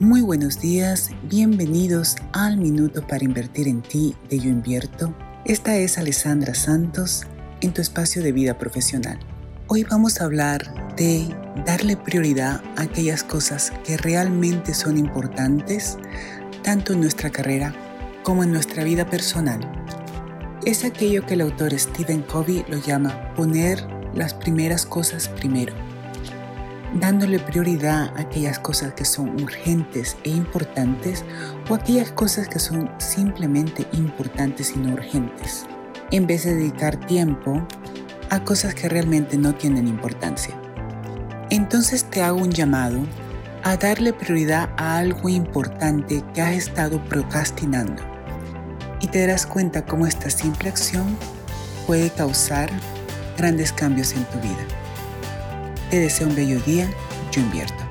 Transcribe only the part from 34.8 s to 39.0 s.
urgentes, en vez de dedicar tiempo a cosas que